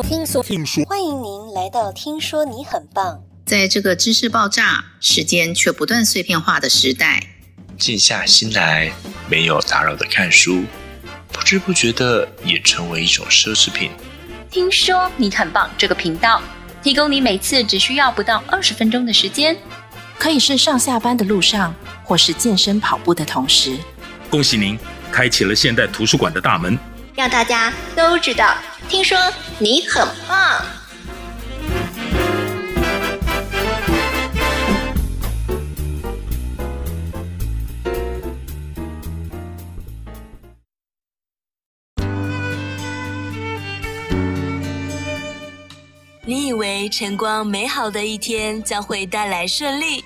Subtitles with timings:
[0.00, 3.14] 说，听说，听说，欢迎您来到《听说你很棒》。
[3.44, 7.22] 在这个知识爆炸、时间却不断碎片化的时代，
[7.78, 8.90] 静下心来，
[9.28, 10.64] 没有打扰的看书，
[11.30, 13.90] 不知不觉的也成为一种奢侈品。
[14.50, 16.40] 听说你很棒，这个频道
[16.82, 19.54] 提供你每次只需要不到二十分钟的时间，
[20.18, 21.74] 可以是上下班的路上，
[22.04, 23.76] 或是健身跑步的同时。
[24.30, 24.78] 恭喜您，
[25.12, 26.78] 开启了现代图书馆的大门。
[27.14, 28.54] 让大家都知道，
[28.88, 29.16] 听说
[29.58, 30.64] 你很棒。
[46.22, 50.04] 你以为晨光美好的一天将会带来顺利，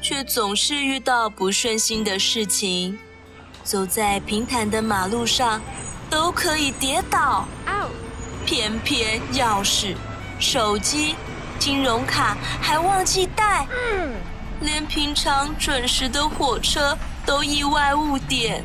[0.00, 2.98] 却总是遇到不顺心的事情。
[3.62, 5.60] 走在平坦的马路上，
[6.10, 7.46] 都可以跌倒，
[8.44, 9.94] 偏偏钥匙、
[10.40, 11.14] 手机、
[11.58, 13.66] 金融卡还忘记带，
[14.60, 18.64] 连平常准时的火车都意外误点。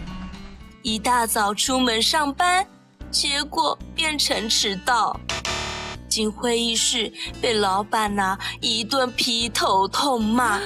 [0.82, 2.66] 一大早出门上班，
[3.12, 5.20] 结果变成迟到。
[6.08, 10.60] 进会议室被老板呐一顿劈头痛骂，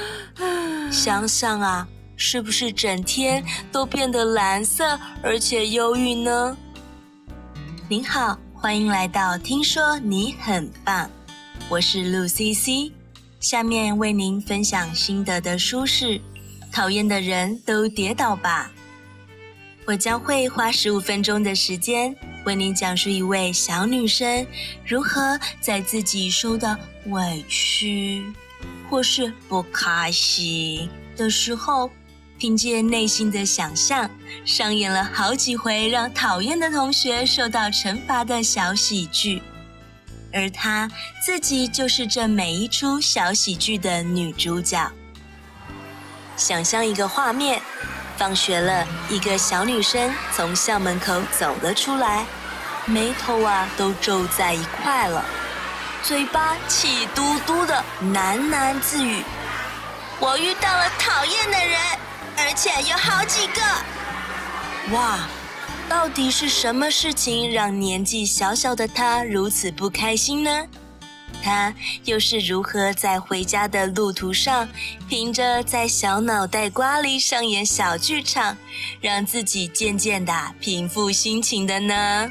[0.91, 6.55] 想想啊，是不是整天都变得蓝色而且忧郁呢？
[7.91, 11.09] 您好，欢迎来到听说你很棒，
[11.67, 12.91] 我是陆 CC。
[13.39, 16.05] 下面为您分享心得的书是
[16.71, 18.71] 《讨厌的人都跌倒吧》。
[19.87, 22.15] 我将会花十五分钟的时间
[22.45, 24.45] 为您讲述一位小女生
[24.85, 28.23] 如何在自己受到委屈
[28.87, 30.87] 或是不开心
[31.17, 31.89] 的时候。
[32.39, 34.09] 凭借内心的想象，
[34.45, 39.43] 上演了好几回让讨厌的同学受到惩罚的小喜剧，
[40.31, 40.89] 而她
[41.21, 44.89] 自己就是这每一出小喜剧的女主角。
[46.37, 47.61] 想象一个画面：
[48.15, 52.25] 放学了，一个小女生从校门口走了出来，
[52.85, 55.25] 眉头啊都皱在一块了，
[56.01, 57.83] 嘴巴气嘟嘟的
[58.13, 59.21] 喃喃自语
[60.21, 61.77] ：“我遇到了讨厌的人。”
[62.41, 63.61] 而且有好几个，
[64.95, 65.19] 哇！
[65.89, 70.67] 到底是什么事情让年纪小小的他如此不开心呢？
[71.41, 71.73] 他
[72.03, 74.69] 又是如何在回家的路途上，
[75.07, 78.55] 凭着在小脑袋瓜里上演小剧场，
[79.01, 82.29] 让自己渐渐的平复心情的呢？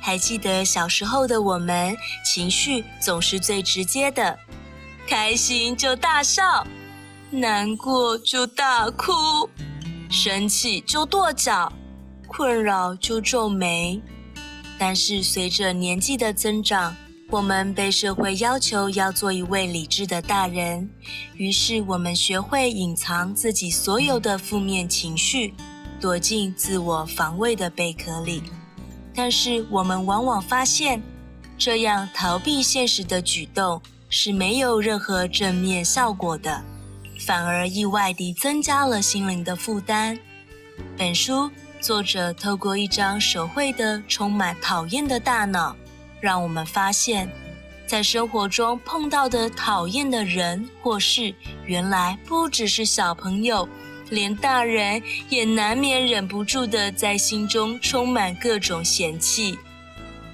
[0.00, 4.36] 还记得小时候的我们，情绪总是最直接的，
[5.06, 6.66] 开心就大笑。
[7.34, 9.10] 难过就大哭，
[10.10, 11.72] 生气就跺脚，
[12.28, 13.98] 困扰就皱眉。
[14.78, 16.94] 但是随着年纪的增长，
[17.30, 20.90] 我们被社会要求要做一位理智的大人，
[21.34, 25.54] 于是我们学会隐藏自己所有的负面情绪，
[25.98, 28.42] 躲进自我防卫的贝壳里。
[29.14, 31.02] 但是我们往往发现，
[31.56, 36.62] 这样逃避现实的举动是没有任何正面效果的。
[37.24, 40.18] 反而意外地增加了心灵的负担。
[40.96, 41.48] 本书
[41.80, 45.76] 作者透过一张手绘的充满讨厌的大脑，
[46.20, 47.30] 让我们发现，
[47.86, 51.32] 在生活中碰到的讨厌的人或事，
[51.64, 53.68] 原来不只是小朋友，
[54.10, 59.56] 连大人也难免忍不住地在心中充满各种嫌弃。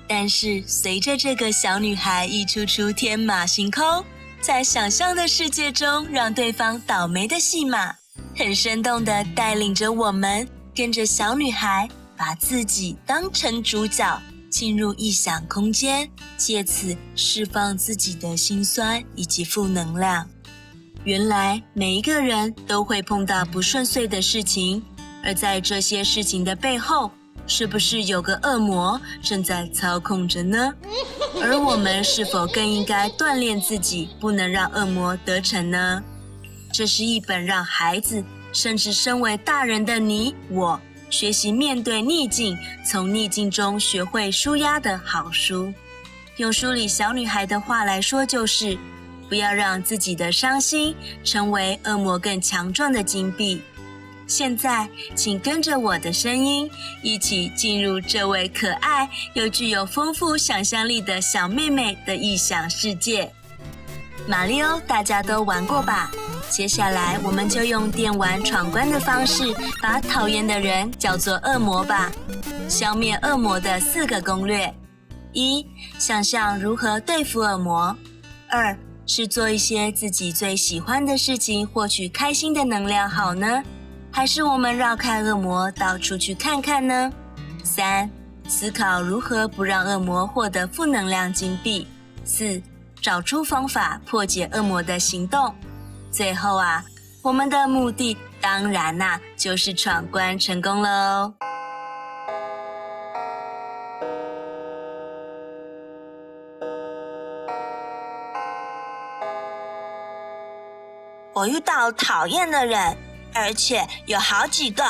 [0.06, 3.84] 但是随着这个小女孩一出出天马行空。
[4.40, 7.94] 在想象的世界中，让对方倒霉的戏码，
[8.36, 20.26] 很生动地带领着我们，跟着小女孩，把自己当成主角，进入异想空间，借此释放自己的心酸以及负能量。
[21.04, 24.82] 原来每一个人都会碰到不顺遂的事情，
[25.24, 27.10] 而在这些事情的背后，
[27.48, 30.72] 是不是有个恶魔正在操控着呢？
[31.42, 36.02] 而我们是否更应该锻炼自己，不能让恶魔得逞呢？
[36.72, 38.22] 这是一本让孩子，
[38.52, 40.78] 甚至身为大人的你我，
[41.08, 42.56] 学习面对逆境，
[42.86, 45.72] 从逆境中学会舒压的好书。
[46.36, 48.76] 用书里小女孩的话来说，就是
[49.28, 53.62] 不要让自己的伤心成为恶魔更强壮的金币。
[54.28, 54.86] 现在，
[55.16, 56.70] 请跟着我的声音，
[57.02, 63.32] 一起进入这位可爱又具有丰富想象力的小妹妹的异想世界。
[64.26, 66.10] 马里欧，大家都玩过吧？
[66.50, 69.42] 接下来，我们就用电玩闯关的方式，
[69.80, 72.12] 把讨厌的人叫做恶魔吧。
[72.68, 74.72] 消灭恶魔的四个攻略：
[75.32, 75.66] 一，
[75.98, 77.96] 想象如何对付恶魔；
[78.50, 83.62] 二是做一些自己最喜欢的事情，获取开心的能量，好呢？
[84.18, 87.12] 还是我们绕开恶魔，到处去看看呢？
[87.62, 88.10] 三，
[88.48, 91.86] 思考如何不让恶魔获得负能量金币；
[92.24, 92.60] 四，
[93.00, 95.54] 找出方法破解恶魔的行动。
[96.10, 96.84] 最后啊，
[97.22, 101.34] 我们的目的当然呐、就是闯关成功了哦。
[111.32, 112.96] 我遇到讨厌的人，
[113.34, 114.84] 而且有好几个。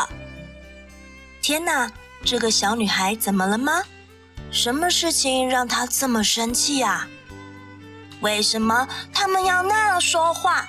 [1.41, 1.91] 天哪，
[2.25, 3.83] 这个小女孩怎么了吗？
[4.51, 7.07] 什么事情让她这么生气呀？
[8.21, 10.69] 为什么他们要那样说话？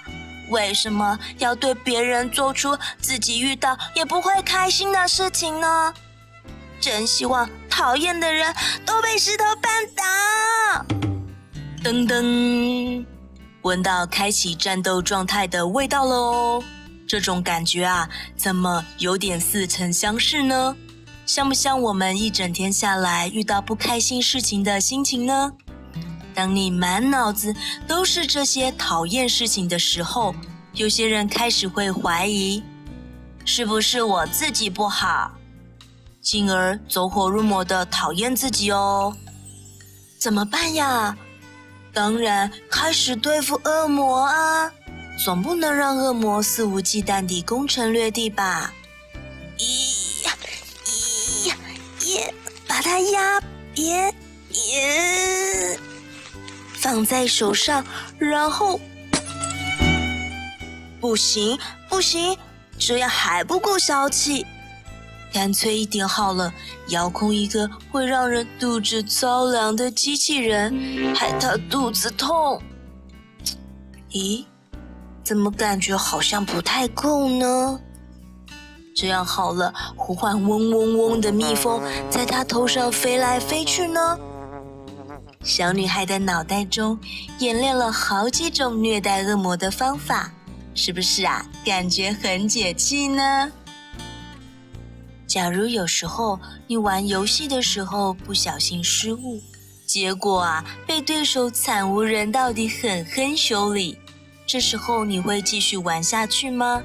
[0.50, 5.94] 为什么要对别人做出自己遇到也不会开心的事情呢？
[6.80, 8.56] 真希望讨厌的人
[8.86, 10.86] 都被石头绊倒。
[11.83, 13.06] 噔噔。
[13.62, 16.63] 闻到开启战斗状态的味道了哦，
[17.10, 18.08] 这种感觉啊，
[18.38, 20.76] 怎么有点似曾相识呢？
[21.26, 25.52] 像不像我们一整天下来遇到不开心事情的心情呢？
[26.36, 27.56] 当你满脑子
[27.88, 30.36] 都是这些讨厌事情的时候，
[30.74, 32.64] 有些人开始会怀疑，
[33.44, 35.32] 是不是我自己不好，
[36.22, 39.18] 进而走火入魔的讨厌自己哦。
[40.20, 41.18] 怎么办呀？
[41.92, 44.72] 当然，开始对付恶魔啊！
[45.21, 48.74] 总不能让恶魔肆无忌惮地攻城略地吧？
[49.57, 50.31] 咦呀，
[50.86, 51.56] 咦呀，
[52.06, 52.33] 也
[52.66, 53.42] 把它压
[53.75, 54.16] 扁，
[54.50, 55.77] 也
[56.74, 57.86] 放在手上，
[58.18, 58.80] 然后
[61.01, 62.38] 不行，不行，
[62.77, 64.45] 这样还不够消气。
[65.33, 66.51] 干脆一点好了，
[66.88, 72.63] 遥控一个会让人肚子着凉的机器人，害他肚子痛。
[74.12, 74.44] 咦，
[75.30, 77.80] 怎么感觉好像不太够呢？
[78.96, 81.80] 这样好了，呼唤嗡嗡嗡的蜜蜂，
[82.10, 84.18] 在他头上飞来飞去呢。
[85.44, 87.00] 小女孩的脑袋中
[87.38, 90.34] 演练了好几种虐待恶魔的方法，
[90.74, 91.46] 是不是啊？
[91.64, 93.52] 感觉很解气呢？
[95.28, 99.40] 假如有时候你玩游戏的时候不小心失误，
[99.86, 103.96] 结果啊被对手惨无人道地狠狠修理，
[104.50, 106.81] 这时候你会继续玩下去吗？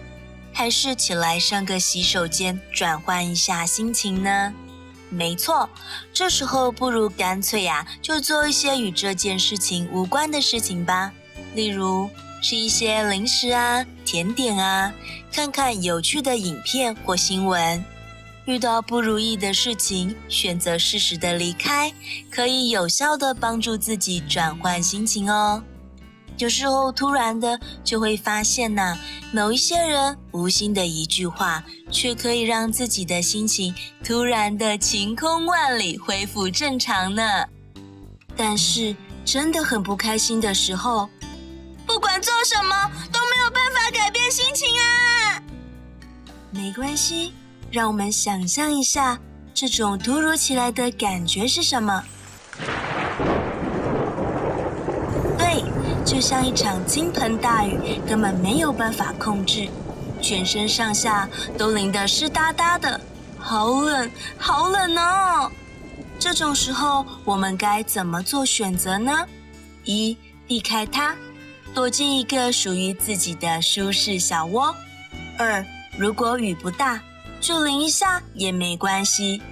[0.53, 4.53] 还是起来上个洗手间转换一下心情呢？
[5.09, 5.71] 没错，
[6.13, 11.11] 这时候不如干脆呀就做一些与这件事情无关的事情吧，
[11.55, 12.11] 例如
[12.43, 14.93] 吃一些零食啊、甜点啊，
[15.33, 17.83] 看看有趣的影片或新闻。
[18.45, 21.91] 遇到不如意的事情，选择适时的离开，
[22.31, 25.63] 可以有效的帮助自己转换心情哦。
[26.39, 28.99] 有时候突然的就会发现呐、
[29.33, 37.23] 某一些人无心的一句话，却可以让自己的心情突然的晴空万里，恢复正常呢。
[38.37, 41.09] 但是真的很不开心的时候，
[41.87, 45.43] 不管做什么都没有办法改变心情啊。
[46.51, 47.33] 没关系。
[47.71, 49.19] 让我们想象一下，
[49.53, 52.05] 这种突如其来的感觉是什么？
[55.37, 55.65] 对，
[56.05, 59.69] 就像一场倾盆大雨，根本没有办法控制，
[60.21, 63.01] 全身上下都淋得湿哒哒的，
[63.39, 65.51] 好冷，好冷哦！
[66.19, 69.27] 这种时候，我们该怎么做选择呢？
[69.85, 71.15] 一，避开它，
[71.75, 74.75] 躲进一个属于自己的舒适小窝。
[75.39, 75.65] 二，
[75.99, 77.01] 如果雨不大。
[77.41, 79.43] 就淋一下也没关系，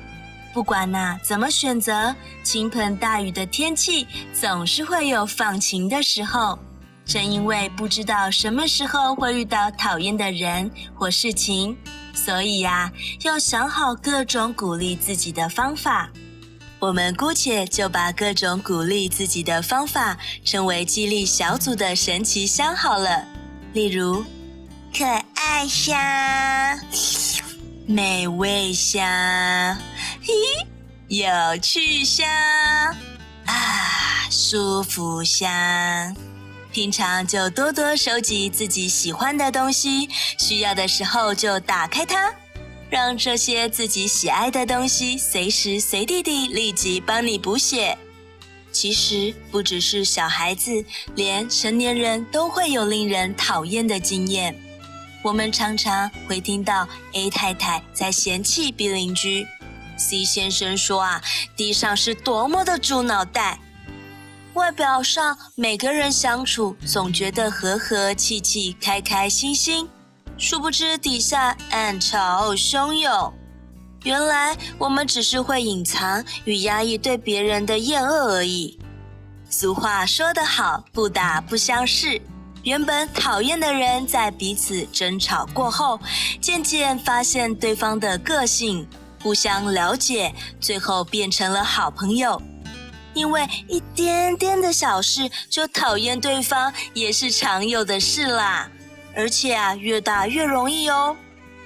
[0.53, 6.59] 不管呐、怎么选择，倾盆大雨的天气总是会有放晴的时候。
[7.05, 11.77] 正因为不知道什么时候会遇到讨厌的人或事情，
[12.15, 12.93] 所以呀、
[13.23, 16.11] 要想好各种鼓励自己的方法。
[16.79, 23.25] 我们姑且就把各种鼓励自己的方法称为激励小组的神奇箱好了。
[23.73, 24.25] 例如，
[24.97, 25.05] 可
[25.35, 25.97] 爱箱。
[27.87, 29.05] 美味香，
[30.23, 30.33] 嘿，
[31.09, 31.27] 有
[31.61, 32.27] 趣香，
[33.45, 35.51] 啊，舒服香。
[36.71, 40.09] 平常就多多收集自己喜欢的东西，
[40.39, 42.33] 需要的时候就打开它，
[42.89, 47.99] 让这些自己喜爱的东西随时随地地立即帮你补血。
[48.71, 50.85] 其实不只是小孩子，
[51.17, 54.57] 连成年人都会有令人讨厌的经验。
[55.23, 59.47] 我们常常会听到 A 太太在嫌弃 B 邻居
[59.97, 61.23] C 先生说啊，
[61.57, 63.59] 地上是多么的猪脑袋。
[64.55, 69.89] 外表上每个人相处总觉得和和气气、开开心心，
[70.37, 73.33] 殊不知底下暗潮汹涌。
[74.03, 78.79] 原来我们只是会隐藏与压抑对别人的厌恶而已。
[79.49, 82.21] 俗话说得好，不打不相识。
[82.63, 85.99] 原本讨厌的人，在彼此争吵过后，
[86.41, 88.87] 渐渐发现对方的个性，
[89.21, 92.41] 互相了解，最后变成了好朋友。
[93.15, 98.71] 因为一点点的小事就讨厌对方，也是常有的事啦。
[99.15, 101.17] 而且啊，越大越容易哦。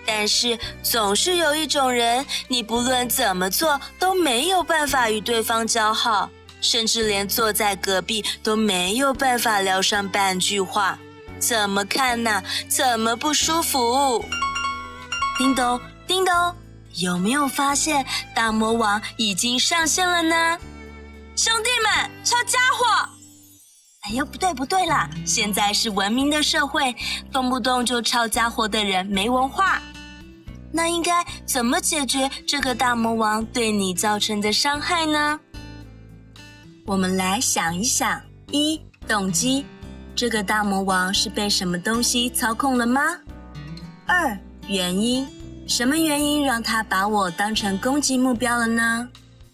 [0.06, 6.30] 但是总是有一种人，你不论怎么做都没有办法与对方交好，
[6.66, 10.98] 甚至连坐在隔壁都没有办法聊上半句话。
[11.38, 12.42] 怎么看呢？
[12.68, 14.24] 怎么不舒服？
[15.38, 16.34] 叮咚，叮咚，
[16.94, 18.04] 有没有发现
[18.34, 20.58] 大魔王已经上线了呢？
[21.36, 22.84] 兄弟们，抄家伙！
[24.00, 25.10] 哎呦，不对不对啦！
[25.26, 26.94] 现在是文明的社会，
[27.30, 29.80] 动不动就抄家伙的人没文化。
[30.72, 35.38] 那应该怎么解决这个大魔王对你造成的伤害呢？
[36.86, 39.66] 我们来想一想：一、动机，
[40.14, 43.00] 这个大魔王是被什么东西操控了吗？
[44.06, 44.38] 二、
[44.68, 45.26] 原因，
[45.66, 49.08] 什么原因让他把我当成攻击目标了呢？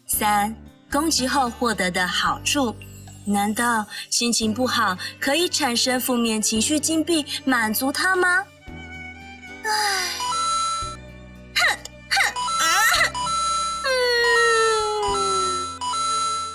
[0.07, 0.55] 三。
[0.91, 2.77] 攻击后获得的好处，
[3.25, 8.45] 难道心情不好可以产生负面情绪金币满足他吗？
[9.65, 9.71] 唉，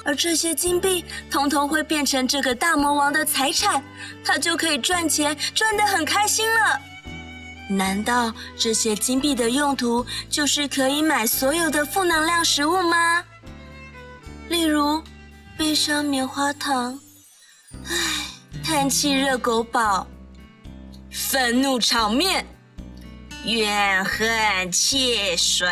[0.08, 3.84] 而这些金币统统会变成这个大魔王的财产，
[4.24, 6.80] 他就可以赚钱，赚得很开心了。
[7.70, 13.22] 难道这些金币的用途就是可以买所有的负能量食物吗？
[14.48, 15.04] 例如，
[15.58, 16.98] 悲伤棉花糖，
[17.86, 17.92] 唉，
[18.64, 20.08] 叹气热狗堡，
[21.12, 22.48] 愤怒炒面，
[23.44, 25.68] 怨恨汽水。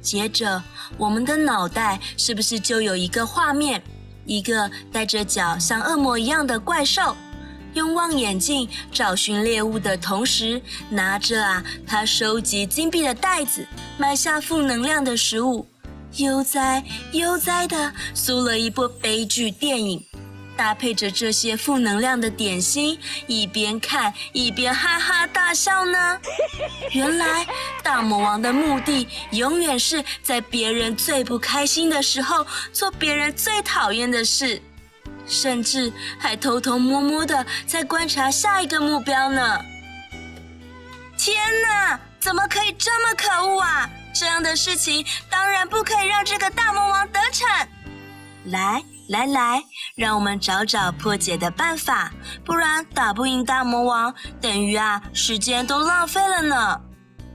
[0.00, 0.62] 接着，
[0.96, 3.82] 我们的脑袋是不是就有一个画面？
[4.26, 7.16] 一个带着脚像恶魔一样的怪兽，
[7.74, 13.66] 用望远镜找寻猎物的同时，拿着啊，他收集金币的袋子，
[13.98, 15.66] 买下负能量的食物。
[16.16, 20.04] 悠哉悠哉的租了一部悲剧电影，
[20.60, 26.20] 搭配着这些负能量的点心，一边看一边哈哈大笑呢。
[26.92, 27.46] 原来
[27.82, 34.60] 大魔王的目的永远是在别人最不开心的时候做别人最讨厌的事，
[35.26, 39.58] 甚至还偷偷摸摸的在观察下一个目标呢。
[41.16, 43.88] 天哪，怎么可以这么可恶啊！
[44.14, 47.48] 这样的事情当然不可以让这个大魔王得逞。
[48.52, 49.60] 来来来，
[49.96, 52.12] 让我们找找破解的办法，
[52.44, 56.80] 不然打不赢大魔王，等于啊时间都浪费了呢。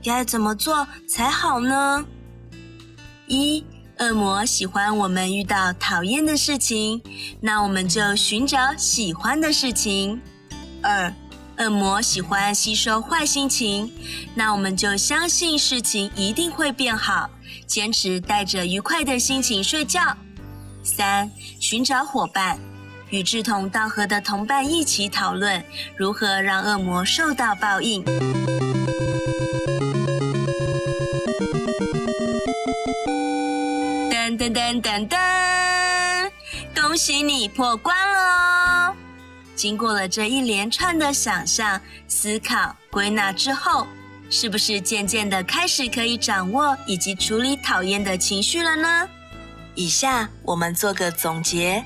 [0.02, 2.02] 该怎么做才好呢？
[3.26, 3.62] 一，
[3.98, 7.02] 恶魔喜欢我们遇到讨厌的事情，
[7.42, 10.20] 那我们就寻找喜欢的事情。
[10.82, 11.12] 二。
[11.58, 13.90] 恶魔喜欢吸收坏心情，
[14.34, 17.30] 那我们就相信事情一定会变好，
[17.66, 20.02] 坚持带着愉快的心情睡觉。
[20.86, 21.28] 三，
[21.58, 22.58] 寻找伙伴，
[23.10, 25.62] 与志同道合的同伴一起讨论
[25.96, 28.04] 如何让恶魔受到报应。
[34.08, 36.30] 噔噔噔噔噔，
[36.74, 38.94] 恭喜你破关了哦！
[39.56, 43.86] 经过了这一连串的想象、思考、归纳之后，
[44.30, 49.08] 是不是渐渐的开始可以掌握以及处理讨厌的情绪了呢？
[49.76, 51.84] 以下我们做个总结：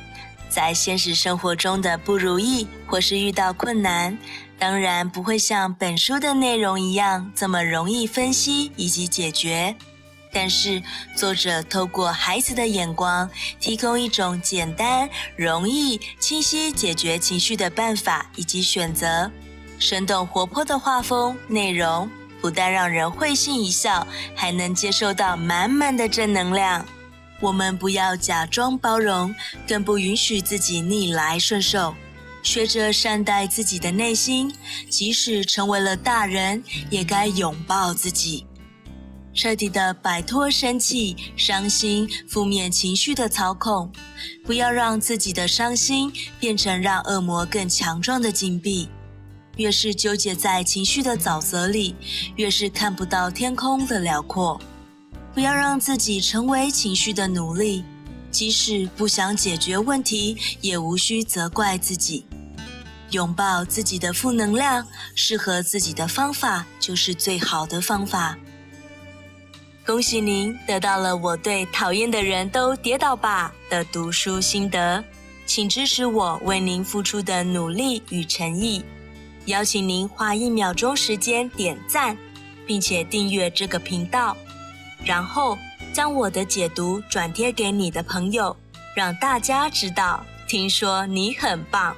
[0.49, 4.17] 在现实生活中的不如意或是遇到困难，
[4.59, 9.75] 当然不会像本书的内容一样这么容易分析以及解决。
[10.33, 10.81] 但是，
[11.17, 13.29] 作者透过孩子的眼光，
[13.59, 19.29] 提供一种简单、容易、清晰解决情绪的办法以及选择。
[19.81, 22.09] 生动活泼的画风、内容，
[22.41, 24.07] 不但让人会心一笑，
[24.37, 26.87] 还能接受到满满的正能量。
[27.41, 29.35] 我们不要假装包容，
[29.67, 31.95] 更不允许自己逆来顺受，
[32.43, 34.55] 学着善待自己的内心。
[34.89, 38.47] 即使成为了大人，也该拥抱自己。
[39.33, 43.91] 彻底的摆脱生气、伤心、负面情绪的操控，
[44.45, 48.89] 不要让自己的伤心变成让恶魔更强壮的金币。
[49.57, 51.95] 越是纠结在情绪的沼泽里，
[52.37, 54.61] 越是看不到天空的辽阔。
[55.35, 57.85] 不要让自己成为情绪的奴隶。
[58.31, 62.25] 即使不想解决问题，也无需责怪自己。
[63.11, 68.39] 拥抱自己的负能量，适合自己的方法就是最好的方法。
[69.85, 75.03] 恭喜您得到了我对讨厌的人都跌倒吧的读书心得，
[75.45, 78.85] 请支持我为您付出的努力与诚意。
[79.47, 82.17] 邀请您花一秒钟时间点赞，
[82.65, 84.37] 并且订阅这个频道，
[85.05, 85.57] 然后
[85.93, 88.57] 将我的解读转贴给你的朋友，
[88.95, 90.25] 让大家知道。
[90.47, 91.95] 听说你很棒。